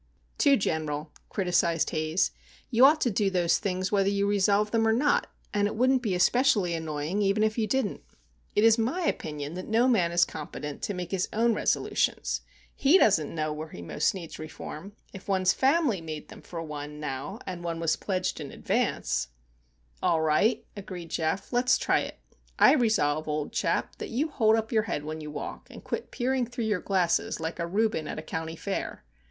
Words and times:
"Too 0.39 0.57
general," 0.57 1.11
criticised 1.29 1.91
Haze. 1.91 2.31
"You 2.71 2.85
ought 2.85 3.01
to 3.01 3.11
do 3.11 3.29
those 3.29 3.59
things 3.59 3.91
whether 3.91 4.09
you 4.09 4.25
resolve 4.25 4.71
them 4.71 4.87
or 4.87 4.93
not,—and 4.93 5.67
it 5.67 5.75
wouldn't 5.75 6.01
be 6.01 6.15
especially 6.15 6.73
annoying 6.73 7.21
even 7.21 7.43
if 7.43 7.55
you 7.55 7.67
didn't. 7.67 8.01
It 8.55 8.63
is 8.63 8.79
my 8.79 9.01
opinion 9.05 9.53
that 9.53 9.67
no 9.67 9.87
man 9.87 10.11
is 10.11 10.25
competent 10.25 10.81
to 10.81 10.95
make 10.95 11.11
his 11.11 11.29
own 11.31 11.53
resolutions. 11.53 12.41
He 12.73 12.97
doesn't 12.97 13.35
know 13.35 13.53
where 13.53 13.67
he 13.69 13.83
most 13.83 14.15
needs 14.15 14.39
reform. 14.39 14.93
If 15.13 15.27
one's 15.27 15.53
family 15.53 16.01
made 16.01 16.29
them 16.29 16.41
for 16.41 16.63
one, 16.63 16.99
now, 16.99 17.37
and 17.45 17.63
one 17.63 17.79
was 17.79 17.95
pledged 17.95 18.39
in 18.39 18.51
advance——" 18.51 19.27
"All 20.01 20.21
right," 20.21 20.65
agreed 20.75 21.11
Geof. 21.11 21.53
"Let's 21.53 21.77
try 21.77 21.99
it. 21.99 22.17
I 22.57 22.73
resolve, 22.73 23.27
old 23.27 23.53
chap, 23.53 23.97
that 23.99 24.09
you 24.09 24.29
hold 24.29 24.55
up 24.55 24.71
your 24.71 24.81
head 24.89 25.03
when 25.05 25.21
you 25.21 25.29
walk, 25.29 25.67
and 25.69 25.83
quit 25.83 26.09
peering 26.09 26.47
through 26.47 26.65
your 26.65 26.81
glasses 26.81 27.39
like 27.39 27.59
a 27.59 27.67
Reuben 27.67 28.07
at 28.07 28.17
a 28.17 28.23
County 28.23 28.55
fair." 28.55 29.03